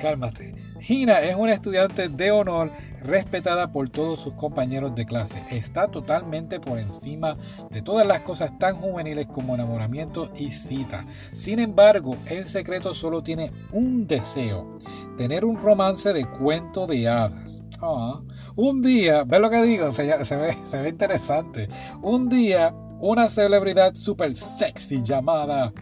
cálmate. 0.00 0.65
Hina 0.88 1.20
es 1.20 1.34
una 1.34 1.52
estudiante 1.52 2.08
de 2.08 2.30
honor 2.30 2.70
respetada 3.02 3.72
por 3.72 3.88
todos 3.88 4.20
sus 4.20 4.34
compañeros 4.34 4.94
de 4.94 5.04
clase. 5.04 5.42
Está 5.50 5.88
totalmente 5.88 6.60
por 6.60 6.78
encima 6.78 7.36
de 7.70 7.82
todas 7.82 8.06
las 8.06 8.20
cosas 8.20 8.56
tan 8.58 8.76
juveniles 8.76 9.26
como 9.26 9.54
enamoramiento 9.54 10.30
y 10.36 10.50
cita. 10.50 11.04
Sin 11.32 11.58
embargo, 11.58 12.16
en 12.26 12.46
secreto 12.46 12.94
solo 12.94 13.22
tiene 13.22 13.52
un 13.72 14.06
deseo, 14.06 14.78
tener 15.16 15.44
un 15.44 15.58
romance 15.58 16.12
de 16.12 16.24
cuento 16.24 16.86
de 16.86 17.08
hadas. 17.08 17.62
Ah, 17.80 18.20
un 18.54 18.80
día, 18.80 19.24
ve 19.24 19.38
lo 19.40 19.50
que 19.50 19.62
digo, 19.62 19.90
se, 19.90 20.06
ve, 20.06 20.24
se 20.24 20.80
ve 20.80 20.88
interesante. 20.88 21.68
Un 22.00 22.28
día, 22.28 22.72
una 23.00 23.28
celebridad 23.28 23.94
super 23.94 24.34
sexy 24.34 25.02
llamada 25.02 25.72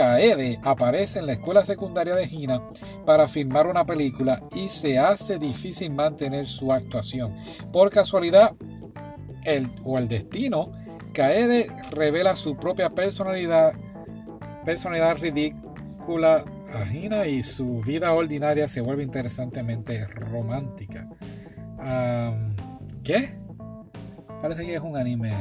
Kaede 0.00 0.58
aparece 0.62 1.18
en 1.18 1.26
la 1.26 1.32
escuela 1.32 1.62
secundaria 1.62 2.14
de 2.14 2.24
Hina 2.24 2.62
para 3.04 3.28
filmar 3.28 3.66
una 3.66 3.84
película 3.84 4.42
y 4.56 4.70
se 4.70 4.98
hace 4.98 5.38
difícil 5.38 5.92
mantener 5.92 6.46
su 6.46 6.72
actuación. 6.72 7.36
Por 7.70 7.90
casualidad 7.90 8.52
el, 9.44 9.70
o 9.84 9.98
el 9.98 10.08
destino, 10.08 10.72
Kaede 11.12 11.66
revela 11.90 12.34
su 12.34 12.56
propia 12.56 12.88
personalidad, 12.88 13.74
personalidad 14.64 15.18
ridícula 15.18 16.46
a 16.72 16.90
Hina 16.90 17.26
y 17.26 17.42
su 17.42 17.82
vida 17.82 18.10
ordinaria 18.14 18.68
se 18.68 18.80
vuelve 18.80 19.02
interesantemente 19.02 20.06
romántica. 20.06 21.10
¿Qué? 23.04 23.38
Parece 24.40 24.64
que 24.64 24.76
es 24.76 24.80
un 24.80 24.96
anime. 24.96 25.34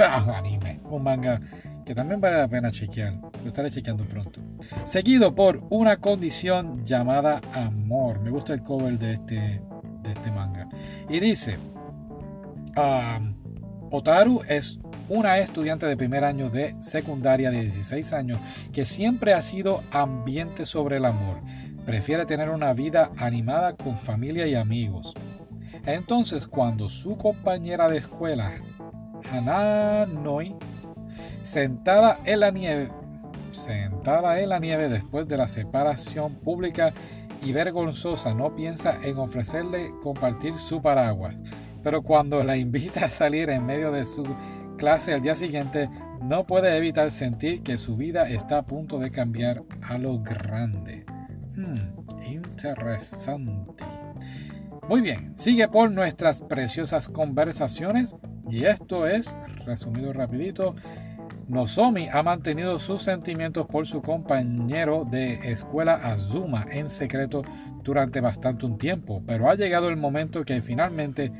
Ah, 0.00 0.24
un 0.26 0.34
anime, 0.34 0.80
un 0.90 1.04
manga 1.04 1.40
que 1.84 1.94
también 1.94 2.20
vale 2.20 2.38
la 2.38 2.48
pena 2.48 2.70
chequear. 2.70 3.14
Lo 3.42 3.48
estaré 3.48 3.70
chequeando 3.70 4.04
pronto. 4.04 4.40
Seguido 4.84 5.34
por 5.34 5.62
una 5.70 5.98
condición 5.98 6.84
llamada 6.84 7.40
amor. 7.52 8.20
Me 8.20 8.30
gusta 8.30 8.54
el 8.54 8.62
cover 8.62 8.98
de 8.98 9.14
este, 9.14 9.62
de 10.02 10.10
este 10.10 10.30
manga. 10.30 10.68
Y 11.08 11.20
dice, 11.20 11.58
um, 12.76 13.34
Otaru 13.90 14.42
es 14.48 14.80
una 15.08 15.38
estudiante 15.38 15.86
de 15.86 15.96
primer 15.96 16.24
año 16.24 16.48
de 16.48 16.74
secundaria 16.80 17.50
de 17.50 17.60
16 17.60 18.12
años 18.14 18.40
que 18.72 18.86
siempre 18.86 19.34
ha 19.34 19.42
sido 19.42 19.82
ambiente 19.90 20.64
sobre 20.64 20.96
el 20.96 21.04
amor. 21.04 21.40
Prefiere 21.84 22.24
tener 22.24 22.48
una 22.48 22.72
vida 22.72 23.10
animada 23.18 23.76
con 23.76 23.94
familia 23.94 24.46
y 24.46 24.54
amigos. 24.54 25.14
Entonces, 25.84 26.46
cuando 26.46 26.88
su 26.88 27.18
compañera 27.18 27.88
de 27.88 27.98
escuela, 27.98 28.52
Hananoi, 29.30 30.56
sentada 31.44 32.18
en 32.24 32.40
la 32.40 32.50
nieve, 32.50 32.90
sentada 33.52 34.40
en 34.40 34.48
la 34.48 34.58
nieve 34.58 34.88
después 34.88 35.28
de 35.28 35.36
la 35.36 35.46
separación 35.46 36.34
pública 36.36 36.92
y 37.42 37.52
vergonzosa, 37.52 38.34
no 38.34 38.56
piensa 38.56 38.98
en 39.02 39.18
ofrecerle 39.18 39.90
compartir 40.02 40.54
su 40.54 40.82
paraguas. 40.82 41.36
Pero 41.82 42.02
cuando 42.02 42.42
la 42.42 42.56
invita 42.56 43.04
a 43.04 43.10
salir 43.10 43.50
en 43.50 43.66
medio 43.66 43.92
de 43.92 44.06
su 44.06 44.24
clase 44.78 45.12
al 45.12 45.22
día 45.22 45.36
siguiente, 45.36 45.90
no 46.22 46.46
puede 46.46 46.74
evitar 46.76 47.10
sentir 47.10 47.62
que 47.62 47.76
su 47.76 47.96
vida 47.96 48.28
está 48.28 48.58
a 48.58 48.66
punto 48.66 48.98
de 48.98 49.10
cambiar 49.10 49.62
a 49.82 49.98
lo 49.98 50.20
grande. 50.20 51.04
Hmm, 51.54 52.24
interesante. 52.26 53.84
Muy 54.88 55.02
bien, 55.02 55.36
sigue 55.36 55.68
por 55.68 55.90
nuestras 55.90 56.40
preciosas 56.40 57.08
conversaciones 57.08 58.14
y 58.50 58.64
esto 58.64 59.06
es, 59.06 59.38
resumido 59.66 60.12
rapidito, 60.12 60.74
Nozomi 61.48 62.08
ha 62.08 62.22
mantenido 62.22 62.78
sus 62.78 63.02
sentimientos 63.02 63.66
por 63.66 63.86
su 63.86 64.00
compañero 64.00 65.04
de 65.04 65.50
escuela 65.50 65.94
Azuma 65.94 66.66
en 66.70 66.88
secreto 66.88 67.42
durante 67.82 68.20
bastante 68.20 68.66
un 68.66 68.78
tiempo, 68.78 69.22
pero 69.26 69.48
ha 69.48 69.54
llegado 69.54 69.88
el 69.88 69.96
momento 69.96 70.44
que 70.44 70.60
finalmente 70.62 71.32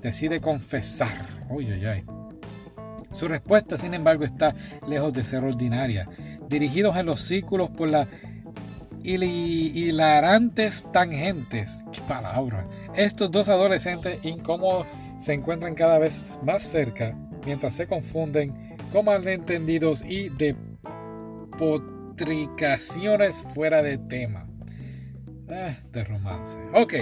decide 0.00 0.40
confesar. 0.40 1.42
Su 3.10 3.28
respuesta, 3.28 3.76
sin 3.76 3.94
embargo, 3.94 4.24
está 4.24 4.54
lejos 4.88 5.12
de 5.12 5.22
ser 5.22 5.44
ordinaria. 5.44 6.08
Dirigidos 6.48 6.96
en 6.96 7.06
los 7.06 7.20
círculos 7.20 7.70
por 7.70 7.88
las 7.88 8.08
hilarantes 9.04 10.84
tangentes, 10.92 11.84
qué 11.92 12.00
palabra, 12.02 12.66
estos 12.94 13.30
dos 13.30 13.48
adolescentes 13.48 14.24
incómodos 14.24 14.86
se 15.18 15.34
encuentran 15.34 15.74
cada 15.74 15.98
vez 15.98 16.38
más 16.44 16.62
cerca 16.62 17.16
mientras 17.44 17.74
se 17.74 17.86
confunden 17.86 18.71
con 18.92 19.06
malentendidos 19.06 20.04
y 20.04 20.28
de 20.28 20.54
potricaciones 21.58 23.42
fuera 23.54 23.82
de 23.82 23.96
tema. 23.96 24.46
Eh, 25.48 25.76
de 25.90 26.04
romance. 26.04 26.58
Ok, 26.74 26.94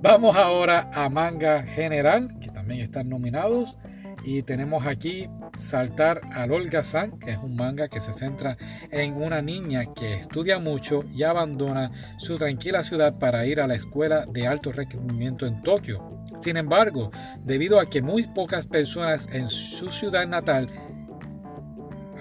vamos 0.00 0.36
ahora 0.36 0.90
a 0.94 1.08
manga 1.08 1.64
general, 1.64 2.38
que 2.40 2.48
también 2.48 2.80
están 2.80 3.08
nominados. 3.08 3.76
Y 4.24 4.42
tenemos 4.42 4.86
aquí 4.86 5.28
Saltar 5.56 6.20
al 6.32 6.50
Olga-san, 6.50 7.18
que 7.18 7.32
es 7.32 7.38
un 7.38 7.54
manga 7.54 7.88
que 7.88 8.00
se 8.00 8.12
centra 8.12 8.56
en 8.90 9.14
una 9.14 9.40
niña 9.42 9.84
que 9.94 10.14
estudia 10.14 10.58
mucho 10.58 11.04
y 11.12 11.22
abandona 11.22 11.92
su 12.16 12.36
tranquila 12.38 12.82
ciudad 12.82 13.18
para 13.18 13.46
ir 13.46 13.60
a 13.60 13.66
la 13.66 13.74
escuela 13.74 14.26
de 14.26 14.46
alto 14.46 14.72
rendimiento 14.72 15.46
en 15.46 15.62
Tokio. 15.62 16.24
Sin 16.40 16.56
embargo, 16.56 17.12
debido 17.44 17.78
a 17.78 17.86
que 17.86 18.02
muy 18.02 18.24
pocas 18.24 18.66
personas 18.66 19.28
en 19.32 19.48
su 19.48 19.90
ciudad 19.90 20.26
natal 20.26 20.68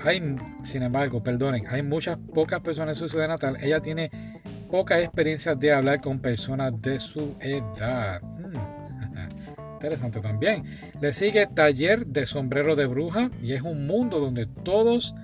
hay, 0.04 0.36
sin 0.64 0.84
embargo, 0.84 1.24
perdonen, 1.24 1.66
hay 1.68 1.82
muchas 1.82 2.18
pocas 2.34 2.60
personas 2.62 2.98
en 2.98 3.00
su 3.00 3.10
ciudad 3.10 3.28
natal. 3.28 3.58
Ella 3.62 3.82
tiene 3.82 4.12
poca 4.70 5.00
experiencia 5.00 5.56
de 5.56 5.72
hablar 5.72 6.02
con 6.02 6.20
personas 6.20 6.74
de 6.82 7.00
su 7.00 7.36
edad. 7.40 8.22
Hmm, 8.22 8.58
interesante 9.74 10.20
también. 10.20 10.64
Le 11.00 11.14
sigue 11.14 11.48
Taller 11.48 12.06
de 12.06 12.26
Sombrero 12.26 12.76
de 12.76 12.86
Bruja 12.86 13.30
y 13.42 13.54
es 13.54 13.62
un 13.62 13.88
mundo 13.88 14.20
donde 14.20 14.46
todos 14.46 15.16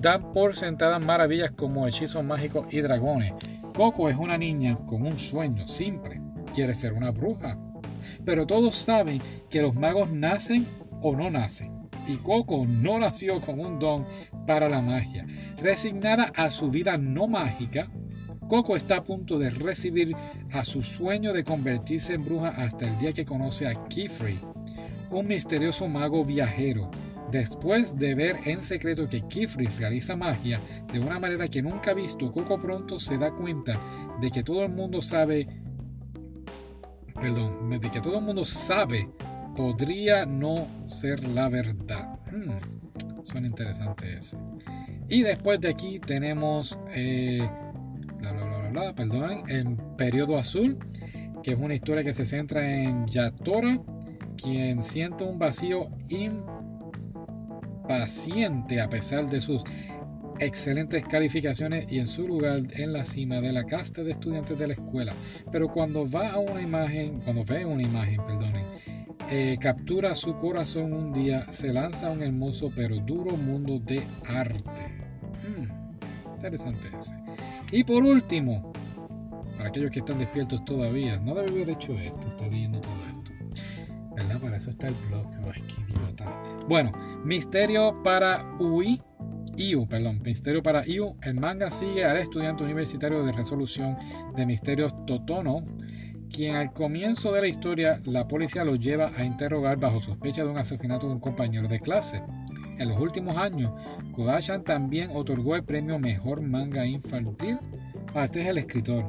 dan 0.00 0.32
por 0.32 0.56
sentadas 0.56 1.00
maravillas 1.02 1.50
como 1.50 1.86
hechizos 1.86 2.24
mágicos 2.24 2.72
y 2.72 2.80
dragones. 2.80 3.34
Coco 3.74 4.08
es 4.08 4.16
una 4.16 4.38
niña 4.38 4.78
con 4.86 5.06
un 5.06 5.18
sueño 5.18 5.68
simple. 5.68 6.20
Quiere 6.54 6.74
ser 6.74 6.92
una 6.92 7.10
bruja. 7.10 7.58
Pero 8.24 8.46
todos 8.46 8.74
saben 8.76 9.22
que 9.48 9.62
los 9.62 9.74
magos 9.74 10.10
nacen 10.10 10.66
o 11.02 11.14
no 11.14 11.30
nacen 11.30 11.81
y 12.06 12.16
Coco 12.16 12.66
no 12.66 12.98
nació 12.98 13.40
con 13.40 13.60
un 13.60 13.78
don 13.78 14.06
para 14.46 14.68
la 14.68 14.82
magia. 14.82 15.26
Resignada 15.58 16.32
a 16.36 16.50
su 16.50 16.68
vida 16.68 16.98
no 16.98 17.28
mágica, 17.28 17.90
Coco 18.48 18.76
está 18.76 18.96
a 18.96 19.04
punto 19.04 19.38
de 19.38 19.50
recibir 19.50 20.14
a 20.52 20.64
su 20.64 20.82
sueño 20.82 21.32
de 21.32 21.44
convertirse 21.44 22.14
en 22.14 22.24
bruja 22.24 22.48
hasta 22.48 22.86
el 22.86 22.98
día 22.98 23.12
que 23.12 23.24
conoce 23.24 23.66
a 23.66 23.88
Kifri, 23.88 24.38
un 25.10 25.26
misterioso 25.26 25.88
mago 25.88 26.24
viajero. 26.24 26.90
Después 27.30 27.98
de 27.98 28.14
ver 28.14 28.40
en 28.44 28.62
secreto 28.62 29.08
que 29.08 29.22
Kifri 29.22 29.64
realiza 29.64 30.16
magia 30.16 30.60
de 30.92 31.00
una 31.00 31.18
manera 31.18 31.48
que 31.48 31.62
nunca 31.62 31.92
ha 31.92 31.94
visto, 31.94 32.30
Coco 32.30 32.60
pronto 32.60 32.98
se 32.98 33.16
da 33.16 33.32
cuenta 33.32 33.80
de 34.20 34.30
que 34.30 34.42
todo 34.42 34.64
el 34.64 34.68
mundo 34.70 35.00
sabe, 35.00 35.48
perdón, 37.18 37.70
de 37.70 37.90
que 37.90 38.02
todo 38.02 38.18
el 38.18 38.24
mundo 38.24 38.44
sabe 38.44 39.08
podría 39.56 40.26
no 40.26 40.66
ser 40.86 41.24
la 41.24 41.48
verdad. 41.48 42.18
Hmm, 42.30 42.56
suena 43.22 43.46
interesante 43.46 44.18
ese. 44.18 44.36
Y 45.08 45.22
después 45.22 45.60
de 45.60 45.68
aquí 45.68 45.98
tenemos, 45.98 46.78
eh, 46.94 47.48
bla, 48.18 48.32
bla, 48.32 48.44
bla, 48.44 48.68
bla, 48.70 48.94
perdonen, 48.94 49.42
el 49.48 49.76
periodo 49.96 50.38
azul, 50.38 50.78
que 51.42 51.52
es 51.52 51.58
una 51.58 51.74
historia 51.74 52.04
que 52.04 52.14
se 52.14 52.24
centra 52.24 52.66
en 52.66 53.06
Yatora, 53.06 53.80
quien 54.36 54.82
siente 54.82 55.24
un 55.24 55.38
vacío 55.38 55.88
impaciente 57.88 58.80
a 58.80 58.88
pesar 58.88 59.28
de 59.28 59.40
sus 59.40 59.62
excelentes 60.38 61.04
calificaciones 61.04 61.86
y 61.90 61.98
en 61.98 62.06
su 62.06 62.26
lugar 62.26 62.62
en 62.72 62.92
la 62.92 63.04
cima 63.04 63.40
de 63.40 63.52
la 63.52 63.64
casta 63.64 64.02
de 64.02 64.12
estudiantes 64.12 64.58
de 64.58 64.66
la 64.66 64.74
escuela. 64.74 65.14
Pero 65.50 65.68
cuando 65.68 66.08
va 66.10 66.32
a 66.32 66.38
una 66.38 66.60
imagen, 66.62 67.20
cuando 67.20 67.44
ve 67.44 67.64
una 67.64 67.82
imagen, 67.82 68.24
perdonen, 68.24 68.64
eh, 69.34 69.56
captura 69.58 70.14
su 70.14 70.36
corazón 70.36 70.92
un 70.92 71.10
día, 71.10 71.50
se 71.50 71.72
lanza 71.72 72.08
a 72.08 72.10
un 72.10 72.22
hermoso 72.22 72.70
pero 72.76 72.96
duro 72.96 73.34
mundo 73.34 73.78
de 73.78 74.06
arte. 74.26 75.00
Hmm, 75.42 76.34
interesante 76.34 76.90
ese. 76.98 77.14
Y 77.70 77.82
por 77.82 78.02
último, 78.02 78.74
para 79.56 79.70
aquellos 79.70 79.90
que 79.90 80.00
están 80.00 80.18
despiertos 80.18 80.62
todavía, 80.66 81.18
no 81.18 81.34
debe 81.34 81.50
haber 81.50 81.70
hecho 81.70 81.94
esto, 81.94 82.28
está 82.28 82.46
leyendo 82.46 82.82
todo 82.82 82.92
esto. 83.06 83.32
¿Verdad? 84.14 84.38
Para 84.38 84.58
eso 84.58 84.68
está 84.68 84.88
el 84.88 84.94
blog. 85.08 85.26
Ay, 85.54 85.62
qué 85.62 85.80
idiota. 85.90 86.42
Bueno, 86.68 86.92
Misterio 87.24 88.02
para 88.02 88.44
UI. 88.60 89.00
IU, 89.56 89.86
perdón, 89.88 90.20
Misterio 90.22 90.62
para 90.62 90.86
IU. 90.86 91.16
El 91.22 91.40
manga 91.40 91.70
sigue 91.70 92.04
al 92.04 92.18
estudiante 92.18 92.64
universitario 92.64 93.24
de 93.24 93.32
resolución 93.32 93.96
de 94.36 94.44
misterios 94.44 94.94
Totono 95.06 95.64
quien 96.32 96.56
al 96.56 96.72
comienzo 96.72 97.32
de 97.32 97.42
la 97.42 97.46
historia 97.46 98.00
la 98.04 98.26
policía 98.26 98.64
lo 98.64 98.74
lleva 98.74 99.12
a 99.16 99.24
interrogar 99.24 99.78
bajo 99.78 100.00
sospecha 100.00 100.42
de 100.42 100.50
un 100.50 100.58
asesinato 100.58 101.06
de 101.06 101.12
un 101.12 101.20
compañero 101.20 101.68
de 101.68 101.78
clase. 101.78 102.22
En 102.78 102.88
los 102.88 102.98
últimos 102.98 103.36
años, 103.36 103.70
Kodachan 104.12 104.64
también 104.64 105.10
otorgó 105.14 105.54
el 105.54 105.62
premio 105.62 105.98
Mejor 105.98 106.40
Manga 106.40 106.86
Infantil. 106.86 107.58
Ah, 108.14 108.24
este 108.24 108.40
es 108.40 108.46
el 108.48 108.58
escritor. 108.58 109.04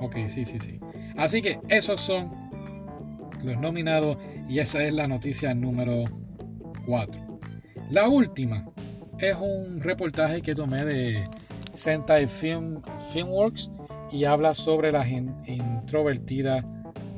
Ok, 0.00 0.16
sí, 0.26 0.44
sí, 0.44 0.58
sí. 0.58 0.80
Así 1.16 1.42
que 1.42 1.60
esos 1.68 2.00
son 2.00 2.32
los 3.42 3.58
nominados 3.58 4.16
y 4.48 4.58
esa 4.58 4.82
es 4.82 4.94
la 4.94 5.06
noticia 5.06 5.54
número 5.54 6.04
4. 6.86 7.40
La 7.90 8.08
última 8.08 8.66
es 9.18 9.36
un 9.36 9.80
reportaje 9.80 10.40
que 10.40 10.54
tomé 10.54 10.84
de 10.84 11.24
Sentai 11.72 12.26
Film, 12.26 12.80
Filmworks 13.12 13.70
y 14.14 14.26
habla 14.26 14.54
sobre 14.54 14.92
la 14.92 15.04
introvertida 15.08 16.64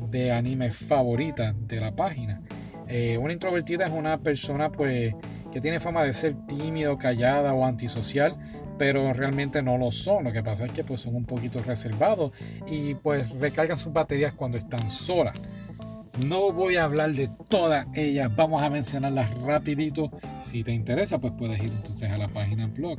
de 0.08 0.32
anime 0.32 0.70
favorita 0.70 1.54
de 1.58 1.78
la 1.78 1.94
página. 1.94 2.40
Eh, 2.88 3.18
una 3.18 3.34
introvertida 3.34 3.86
es 3.86 3.92
una 3.92 4.18
persona 4.22 4.72
pues 4.72 5.14
que 5.52 5.60
tiene 5.60 5.78
fama 5.78 6.04
de 6.04 6.14
ser 6.14 6.34
tímido, 6.46 6.96
callada 6.96 7.52
o 7.52 7.66
antisocial, 7.66 8.38
pero 8.78 9.12
realmente 9.12 9.62
no 9.62 9.76
lo 9.76 9.90
son. 9.90 10.24
Lo 10.24 10.32
que 10.32 10.42
pasa 10.42 10.64
es 10.64 10.72
que 10.72 10.84
pues 10.84 11.02
son 11.02 11.14
un 11.16 11.26
poquito 11.26 11.62
reservados 11.62 12.32
y 12.66 12.94
pues 12.94 13.38
recargan 13.40 13.76
sus 13.76 13.92
baterías 13.92 14.32
cuando 14.32 14.56
están 14.56 14.88
solas. 14.88 15.34
No 16.26 16.50
voy 16.50 16.76
a 16.76 16.84
hablar 16.84 17.12
de 17.12 17.28
todas 17.50 17.86
ellas, 17.94 18.34
vamos 18.34 18.62
a 18.62 18.70
mencionarlas 18.70 19.38
rapidito. 19.42 20.10
Si 20.40 20.64
te 20.64 20.72
interesa, 20.72 21.18
pues 21.18 21.34
puedes 21.36 21.62
ir 21.62 21.72
entonces 21.72 22.10
a 22.10 22.16
la 22.16 22.28
página 22.28 22.66
blog. 22.68 22.98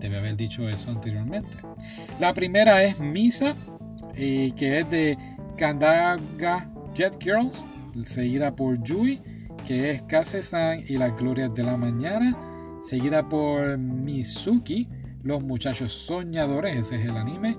Debe 0.00 0.18
haber 0.18 0.36
dicho 0.36 0.68
eso 0.68 0.90
anteriormente. 0.90 1.58
La 2.18 2.34
primera 2.34 2.82
es 2.84 2.98
Misa, 2.98 3.56
eh, 4.14 4.50
que 4.56 4.80
es 4.80 4.90
de 4.90 5.18
Kandaga 5.56 6.18
Jet 6.94 7.16
Girls, 7.22 7.66
seguida 8.04 8.54
por 8.54 8.82
Yui, 8.82 9.20
que 9.66 9.90
es 9.90 10.02
Kase-san 10.02 10.80
y 10.88 10.96
las 10.96 11.16
glorias 11.16 11.52
de 11.54 11.64
la 11.64 11.76
mañana, 11.76 12.36
seguida 12.80 13.28
por 13.28 13.76
Mizuki, 13.78 14.88
los 15.22 15.42
muchachos 15.42 15.92
soñadores, 15.92 16.76
ese 16.76 16.96
es 16.96 17.04
el 17.06 17.16
anime. 17.16 17.56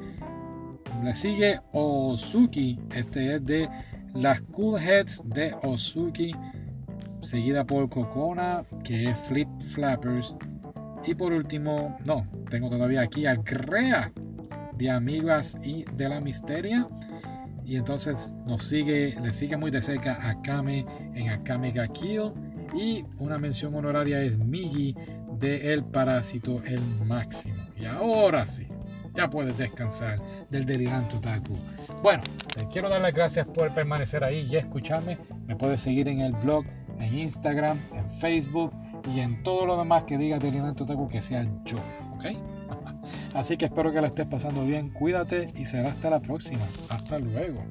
Le 1.03 1.13
sigue 1.13 1.59
Osuki, 1.73 2.79
este 2.95 3.35
es 3.35 3.45
de 3.45 3.69
las 4.13 4.41
Cool 4.41 4.79
Heads 4.79 5.21
de 5.25 5.53
Osuki, 5.63 6.33
seguida 7.21 7.65
por 7.65 7.89
Kokona, 7.89 8.63
que 8.83 9.09
es 9.09 9.27
Flip 9.27 9.49
Flappers. 9.59 10.37
Y 11.07 11.15
por 11.15 11.31
último, 11.31 11.97
no, 12.05 12.27
tengo 12.49 12.69
todavía 12.69 12.99
aquí 12.99 13.25
a 13.27 13.35
Grea 13.35 14.11
de 14.77 14.91
Amigas 14.91 15.57
y 15.63 15.85
de 15.93 16.09
la 16.09 16.19
Misteria. 16.19 16.85
Y 17.65 17.77
entonces 17.77 18.35
nos 18.45 18.65
sigue, 18.65 19.15
le 19.21 19.31
sigue 19.31 19.55
muy 19.55 19.71
de 19.71 19.81
cerca 19.81 20.29
a 20.29 20.41
Kame 20.41 20.85
en 21.15 21.29
Akame 21.29 21.71
ga 21.71 21.87
Kill. 21.87 22.33
Y 22.75 23.05
una 23.19 23.37
mención 23.37 23.73
honoraria 23.73 24.21
es 24.21 24.37
Migi 24.37 24.95
de 25.39 25.71
El 25.71 25.85
Parásito 25.85 26.61
El 26.65 26.81
Máximo. 27.05 27.63
Y 27.77 27.85
ahora 27.85 28.45
sí, 28.45 28.67
ya 29.13 29.29
puedes 29.29 29.57
descansar 29.57 30.19
del 30.49 30.65
delirante 30.65 31.15
otaku. 31.15 31.57
Bueno, 32.03 32.21
te 32.53 32.67
quiero 32.67 32.89
dar 32.89 33.01
las 33.01 33.13
gracias 33.13 33.45
por 33.45 33.73
permanecer 33.73 34.25
ahí 34.25 34.45
y 34.51 34.57
escucharme. 34.57 35.17
Me 35.45 35.55
puedes 35.55 35.79
seguir 35.79 36.09
en 36.09 36.19
el 36.19 36.33
blog, 36.33 36.65
en 36.99 37.17
Instagram, 37.17 37.79
en 37.93 38.09
Facebook 38.09 38.73
y 39.13 39.19
en 39.19 39.43
todo 39.43 39.65
lo 39.65 39.77
demás 39.77 40.03
que 40.03 40.17
diga 40.17 40.39
delirante 40.39 40.83
otaku 40.83 41.07
que 41.07 41.21
sea 41.21 41.45
yo. 41.65 41.77
¿Ok? 42.15 42.25
Así 43.35 43.57
que 43.57 43.65
espero 43.65 43.91
que 43.91 44.01
la 44.01 44.07
estés 44.07 44.25
pasando 44.25 44.63
bien, 44.63 44.89
cuídate 44.89 45.47
y 45.55 45.65
será 45.65 45.89
hasta 45.89 46.09
la 46.09 46.19
próxima. 46.19 46.63
Hasta 46.89 47.19
luego. 47.19 47.63